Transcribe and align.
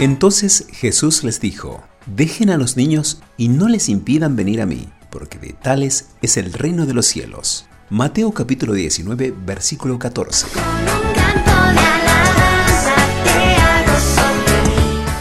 Entonces 0.00 0.66
Jesús 0.72 1.24
les 1.24 1.40
dijo, 1.40 1.84
dejen 2.06 2.48
a 2.48 2.56
los 2.56 2.76
niños 2.76 3.20
y 3.36 3.48
no 3.48 3.68
les 3.68 3.90
impidan 3.90 4.34
venir 4.34 4.62
a 4.62 4.66
mí, 4.66 4.88
porque 5.10 5.38
de 5.38 5.52
tales 5.52 6.08
es 6.22 6.38
el 6.38 6.54
reino 6.54 6.86
de 6.86 6.94
los 6.94 7.06
cielos. 7.06 7.66
Mateo 7.90 8.32
capítulo 8.32 8.72
19, 8.72 9.34
versículo 9.44 9.98
14. 9.98 10.46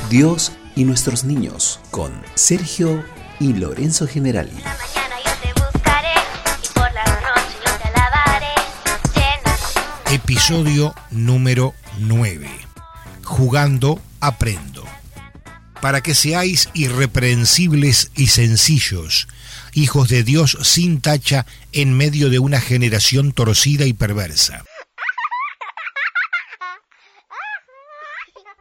Dios 0.10 0.54
y 0.76 0.86
nuestros 0.86 1.26
niños 1.26 1.82
con 1.92 2.12
Sergio 2.36 3.04
y 3.40 3.54
Lorenzo 3.54 4.08
Generali. 4.08 4.54
Episodio 10.12 10.96
número 11.12 11.76
9. 12.00 12.50
Jugando 13.24 14.02
aprendo. 14.20 14.84
Para 15.82 16.02
que 16.02 16.16
seáis 16.16 16.68
irreprensibles 16.74 18.10
y 18.16 18.26
sencillos, 18.26 19.28
hijos 19.74 20.10
de 20.10 20.24
Dios 20.24 20.58
sin 20.64 21.00
tacha 21.00 21.46
en 21.74 21.96
medio 21.96 22.32
de 22.32 22.40
una 22.40 22.60
generación 22.60 23.34
torcida 23.34 23.86
y 23.86 23.94
perversa. 23.94 24.66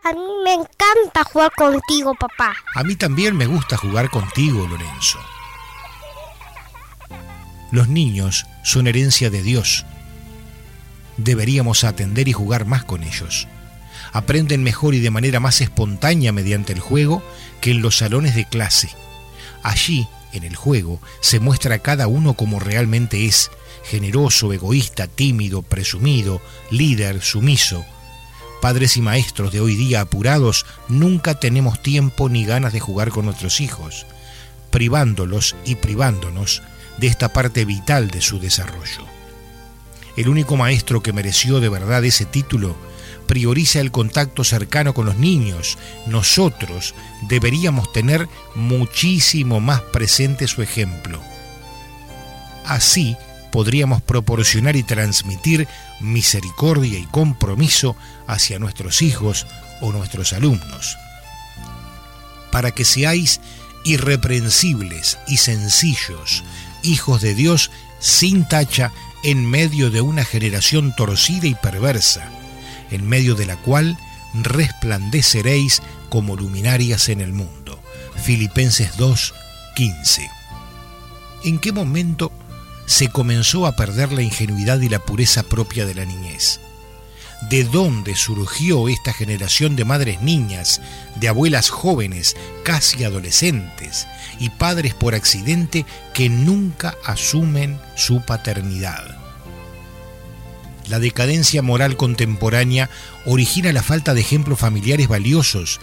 A 0.04 0.12
mí 0.12 0.20
me 0.44 0.52
encanta 0.52 1.24
jugar 1.32 1.52
contigo, 1.56 2.14
papá. 2.14 2.54
A 2.74 2.84
mí 2.84 2.94
también 2.94 3.34
me 3.34 3.46
gusta 3.46 3.78
jugar 3.78 4.10
contigo, 4.10 4.66
Lorenzo. 4.68 5.18
Los 7.72 7.88
niños 7.88 8.44
son 8.64 8.86
herencia 8.86 9.30
de 9.30 9.40
Dios. 9.40 9.86
Deberíamos 11.18 11.84
atender 11.84 12.28
y 12.28 12.32
jugar 12.32 12.64
más 12.64 12.84
con 12.84 13.04
ellos 13.04 13.46
aprenden 14.12 14.62
mejor 14.62 14.94
y 14.94 15.00
de 15.00 15.10
manera 15.10 15.40
más 15.40 15.60
espontánea 15.60 16.32
mediante 16.32 16.72
el 16.72 16.80
juego 16.80 17.22
que 17.60 17.70
en 17.70 17.82
los 17.82 17.98
salones 17.98 18.34
de 18.34 18.44
clase. 18.44 18.90
Allí, 19.62 20.08
en 20.32 20.44
el 20.44 20.56
juego, 20.56 21.00
se 21.20 21.40
muestra 21.40 21.76
a 21.76 21.78
cada 21.80 22.06
uno 22.06 22.34
como 22.34 22.60
realmente 22.60 23.26
es, 23.26 23.50
generoso, 23.84 24.52
egoísta, 24.52 25.06
tímido, 25.06 25.62
presumido, 25.62 26.40
líder, 26.70 27.22
sumiso. 27.22 27.84
Padres 28.60 28.96
y 28.96 29.02
maestros 29.02 29.52
de 29.52 29.60
hoy 29.60 29.76
día 29.76 30.00
apurados, 30.00 30.66
nunca 30.88 31.38
tenemos 31.38 31.80
tiempo 31.80 32.28
ni 32.28 32.44
ganas 32.44 32.72
de 32.72 32.80
jugar 32.80 33.10
con 33.10 33.24
nuestros 33.24 33.60
hijos, 33.60 34.06
privándolos 34.70 35.54
y 35.64 35.76
privándonos 35.76 36.62
de 36.98 37.06
esta 37.06 37.32
parte 37.32 37.64
vital 37.64 38.10
de 38.10 38.20
su 38.20 38.40
desarrollo. 38.40 39.17
El 40.18 40.28
único 40.28 40.56
maestro 40.56 41.00
que 41.00 41.12
mereció 41.12 41.60
de 41.60 41.68
verdad 41.68 42.04
ese 42.04 42.24
título 42.24 42.74
prioriza 43.28 43.78
el 43.78 43.92
contacto 43.92 44.42
cercano 44.42 44.92
con 44.92 45.06
los 45.06 45.16
niños. 45.16 45.78
Nosotros 46.06 46.96
deberíamos 47.28 47.92
tener 47.92 48.28
muchísimo 48.56 49.60
más 49.60 49.80
presente 49.80 50.48
su 50.48 50.60
ejemplo. 50.60 51.20
Así 52.66 53.16
podríamos 53.52 54.02
proporcionar 54.02 54.74
y 54.74 54.82
transmitir 54.82 55.68
misericordia 56.00 56.98
y 56.98 57.06
compromiso 57.06 57.94
hacia 58.26 58.58
nuestros 58.58 59.02
hijos 59.02 59.46
o 59.80 59.92
nuestros 59.92 60.32
alumnos. 60.32 60.96
Para 62.50 62.72
que 62.72 62.84
seáis 62.84 63.40
irreprensibles 63.84 65.16
y 65.28 65.36
sencillos, 65.36 66.42
hijos 66.82 67.22
de 67.22 67.36
Dios 67.36 67.70
sin 68.00 68.48
tacha 68.48 68.90
en 69.24 69.44
medio 69.48 69.90
de 69.90 70.00
una 70.00 70.24
generación 70.24 70.94
torcida 70.96 71.46
y 71.46 71.54
perversa 71.54 72.30
en 72.90 73.08
medio 73.08 73.34
de 73.34 73.46
la 73.46 73.56
cual 73.56 73.98
resplandeceréis 74.34 75.82
como 76.08 76.36
luminarias 76.36 77.08
en 77.08 77.20
el 77.20 77.32
mundo. 77.32 77.80
Filipenses 78.16 78.96
2, 78.96 79.34
15. 79.74 80.30
¿En 81.44 81.58
qué 81.58 81.72
momento 81.72 82.32
se 82.86 83.08
comenzó 83.08 83.66
a 83.66 83.76
perder 83.76 84.12
la 84.12 84.22
ingenuidad 84.22 84.80
y 84.80 84.88
la 84.88 84.98
pureza 84.98 85.42
propia 85.42 85.86
de 85.86 85.94
la 85.94 86.04
niñez? 86.04 86.60
¿De 87.42 87.62
dónde 87.62 88.16
surgió 88.16 88.88
esta 88.88 89.12
generación 89.12 89.76
de 89.76 89.84
madres 89.84 90.20
niñas, 90.20 90.80
de 91.14 91.28
abuelas 91.28 91.70
jóvenes, 91.70 92.36
casi 92.64 93.04
adolescentes, 93.04 94.08
y 94.40 94.50
padres 94.50 94.92
por 94.92 95.14
accidente 95.14 95.86
que 96.14 96.28
nunca 96.28 96.96
asumen 97.04 97.80
su 97.94 98.22
paternidad? 98.22 99.16
La 100.88 100.98
decadencia 100.98 101.62
moral 101.62 101.96
contemporánea 101.96 102.90
origina 103.24 103.72
la 103.72 103.82
falta 103.82 104.14
de 104.14 104.20
ejemplos 104.20 104.58
familiares 104.58 105.06
valiosos 105.06 105.80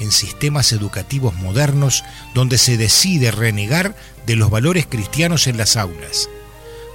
en 0.00 0.10
sistemas 0.10 0.72
educativos 0.72 1.34
modernos 1.34 2.02
donde 2.34 2.56
se 2.56 2.76
decide 2.78 3.30
renegar 3.30 3.94
de 4.26 4.36
los 4.36 4.50
valores 4.50 4.86
cristianos 4.86 5.48
en 5.48 5.58
las 5.58 5.76
aulas, 5.76 6.30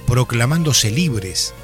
proclamándose 0.06 0.90
libres, 0.90 1.54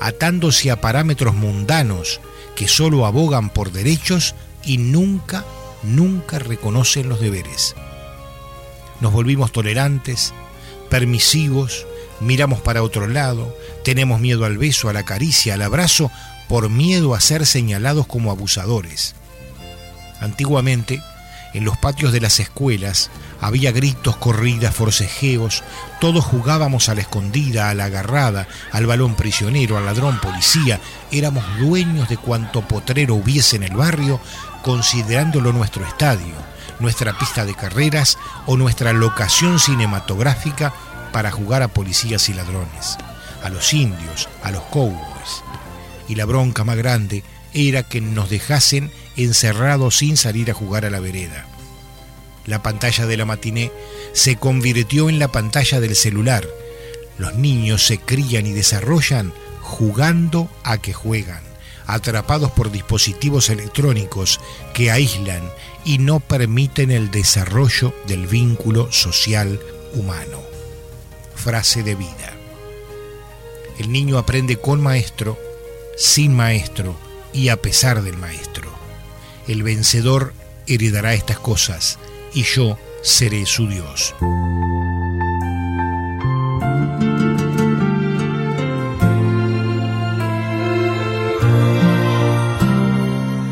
atándose 0.00 0.70
a 0.70 0.80
parámetros 0.80 1.34
mundanos 1.34 2.20
que 2.56 2.66
solo 2.68 3.06
abogan 3.06 3.50
por 3.50 3.72
derechos 3.72 4.34
y 4.64 4.78
nunca, 4.78 5.44
nunca 5.82 6.38
reconocen 6.38 7.08
los 7.08 7.20
deberes. 7.20 7.74
Nos 9.00 9.12
volvimos 9.12 9.52
tolerantes, 9.52 10.34
permisivos, 10.90 11.86
miramos 12.20 12.60
para 12.60 12.82
otro 12.82 13.06
lado, 13.06 13.56
tenemos 13.84 14.20
miedo 14.20 14.44
al 14.44 14.58
beso, 14.58 14.88
a 14.88 14.92
la 14.92 15.04
caricia, 15.04 15.54
al 15.54 15.62
abrazo, 15.62 16.10
por 16.48 16.68
miedo 16.68 17.14
a 17.14 17.20
ser 17.20 17.46
señalados 17.46 18.06
como 18.06 18.30
abusadores. 18.30 19.14
Antiguamente, 20.20 21.00
en 21.54 21.64
los 21.64 21.78
patios 21.78 22.12
de 22.12 22.20
las 22.20 22.40
escuelas 22.40 23.10
había 23.40 23.72
gritos, 23.72 24.16
corridas, 24.16 24.74
forcejeos, 24.74 25.64
todos 26.00 26.24
jugábamos 26.24 26.88
a 26.88 26.94
la 26.94 27.00
escondida, 27.00 27.70
a 27.70 27.74
la 27.74 27.86
agarrada, 27.86 28.46
al 28.72 28.86
balón 28.86 29.14
prisionero, 29.14 29.78
al 29.78 29.86
ladrón 29.86 30.20
policía, 30.20 30.80
éramos 31.10 31.44
dueños 31.58 32.08
de 32.08 32.16
cuanto 32.16 32.62
potrero 32.62 33.14
hubiese 33.14 33.56
en 33.56 33.62
el 33.62 33.76
barrio, 33.76 34.20
considerándolo 34.62 35.52
nuestro 35.52 35.86
estadio, 35.86 36.34
nuestra 36.80 37.18
pista 37.18 37.44
de 37.44 37.54
carreras 37.54 38.18
o 38.46 38.56
nuestra 38.56 38.92
locación 38.92 39.58
cinematográfica 39.58 40.72
para 41.12 41.30
jugar 41.30 41.62
a 41.62 41.68
policías 41.68 42.28
y 42.28 42.34
ladrones, 42.34 42.98
a 43.42 43.48
los 43.48 43.72
indios, 43.72 44.28
a 44.42 44.50
los 44.50 44.62
cowboys. 44.64 45.42
Y 46.08 46.14
la 46.14 46.24
bronca 46.24 46.64
más 46.64 46.76
grande 46.76 47.24
era 47.52 47.82
que 47.82 48.00
nos 48.00 48.30
dejasen 48.30 48.92
encerrados 49.16 49.98
sin 49.98 50.16
salir 50.16 50.50
a 50.50 50.54
jugar 50.54 50.84
a 50.84 50.90
la 50.90 51.00
vereda. 51.00 51.46
La 52.50 52.62
pantalla 52.62 53.06
de 53.06 53.16
la 53.16 53.24
matiné 53.24 53.70
se 54.12 54.34
convirtió 54.34 55.08
en 55.08 55.20
la 55.20 55.28
pantalla 55.28 55.78
del 55.78 55.94
celular. 55.94 56.46
Los 57.16 57.36
niños 57.36 57.86
se 57.86 57.98
crían 57.98 58.44
y 58.44 58.50
desarrollan 58.50 59.32
jugando 59.62 60.50
a 60.64 60.78
que 60.78 60.92
juegan, 60.92 61.44
atrapados 61.86 62.50
por 62.50 62.72
dispositivos 62.72 63.50
electrónicos 63.50 64.40
que 64.74 64.90
aíslan 64.90 65.48
y 65.84 65.98
no 65.98 66.18
permiten 66.18 66.90
el 66.90 67.12
desarrollo 67.12 67.94
del 68.08 68.26
vínculo 68.26 68.90
social 68.90 69.60
humano 69.94 70.50
frase 71.40 71.82
de 71.84 71.94
vida. 71.94 72.34
El 73.78 73.90
niño 73.90 74.18
aprende 74.18 74.56
con 74.56 74.80
maestro, 74.82 75.38
sin 75.96 76.34
maestro 76.34 76.96
y 77.32 77.48
a 77.48 77.56
pesar 77.56 78.02
del 78.02 78.18
maestro. 78.18 78.70
El 79.48 79.62
vencedor 79.62 80.34
heredará 80.66 81.14
estas 81.14 81.38
cosas 81.38 81.98
y 82.34 82.42
yo 82.42 82.76
seré 83.02 83.46
su 83.46 83.66
Dios. 83.66 84.14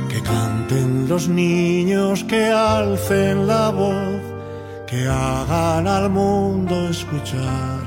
Que 0.09 0.23
canten 0.23 1.09
los 1.09 1.29
niños, 1.29 2.25
que 2.25 2.45
alcen 2.47 3.47
la 3.47 3.71
voz 3.71 4.29
que 4.89 5.07
hagan 5.07 5.87
al 5.87 6.09
mundo 6.09 6.89
escuchar, 6.89 7.85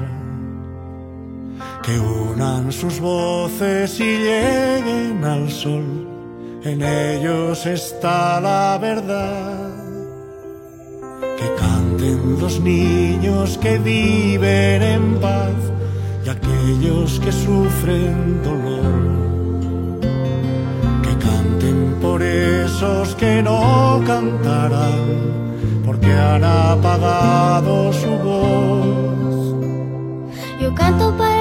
que 1.82 2.00
unan 2.00 2.72
sus 2.72 3.00
voces 3.00 4.00
y 4.00 4.18
lleguen 4.18 5.24
al 5.26 5.50
sol, 5.50 6.08
en 6.64 6.84
ellos 6.84 7.66
está 7.66 8.40
la 8.40 8.78
verdad. 8.80 9.71
Los 12.24 12.60
niños 12.60 13.58
que 13.58 13.78
viven 13.78 14.82
en 14.82 15.20
paz 15.20 15.56
y 16.26 16.30
aquellos 16.30 17.20
que 17.20 17.32
sufren 17.32 18.44
dolor. 18.44 20.02
Que 21.04 21.18
canten 21.26 21.98
por 22.02 22.22
esos 22.22 23.16
que 23.16 23.42
no 23.42 24.02
cantarán 24.06 25.32
porque 25.86 26.12
han 26.12 26.44
apagado 26.44 27.92
su 27.94 28.10
voz. 28.24 29.56
Yo 30.62 30.74
canto 30.76 31.16
para 31.18 31.41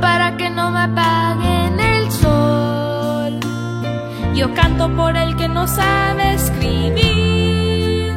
Para 0.00 0.36
que 0.36 0.50
no 0.50 0.70
me 0.70 0.80
apaguen 0.80 1.78
el 1.78 2.10
sol. 2.10 3.38
Yo 4.34 4.52
canto 4.54 4.90
por 4.96 5.16
el 5.16 5.36
que 5.36 5.48
no 5.48 5.66
sabe 5.68 6.34
escribir. 6.34 8.16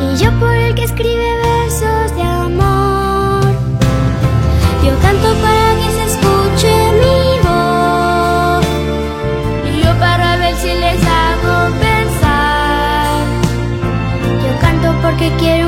Y 0.00 0.16
yo 0.16 0.30
por 0.40 0.54
el 0.54 0.74
que 0.74 0.84
escribe 0.84 1.36
versos 1.42 2.16
de 2.16 2.22
amor. 2.22 3.44
Yo 4.84 4.98
canto 5.00 5.28
para 5.44 5.74
que 5.80 5.88
se 5.96 6.04
escuche 6.12 6.72
mi 7.00 7.38
voz. 7.46 8.66
Y 9.70 9.82
yo 9.84 9.92
para 10.00 10.36
ver 10.38 10.54
si 10.56 10.68
les 10.68 11.00
hago 11.06 11.70
pensar. 11.78 13.24
Yo 14.42 14.60
canto 14.60 14.88
porque 15.02 15.30
quiero 15.38 15.61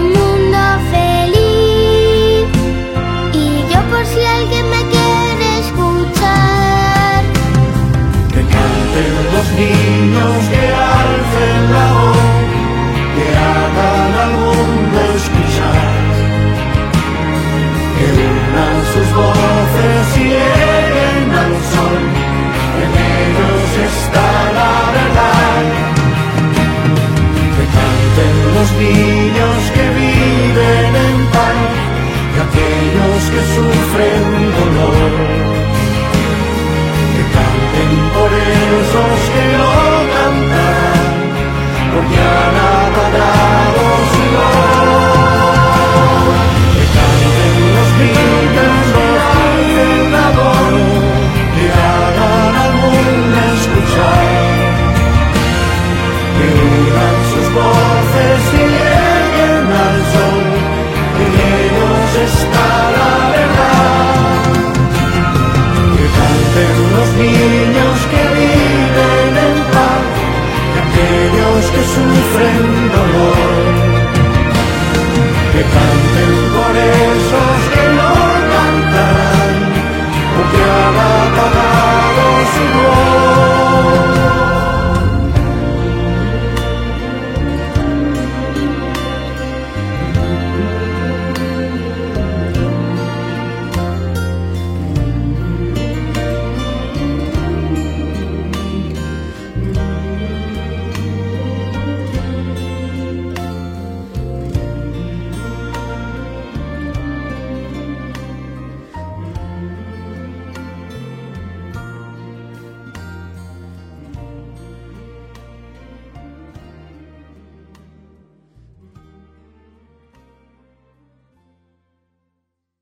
canten 9.57 10.15
los 10.15 10.64